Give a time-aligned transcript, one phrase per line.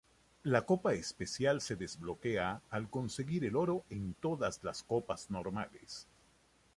[0.41, 6.07] La copa especial se desbloquea al conseguir el oro en todas las copas normales.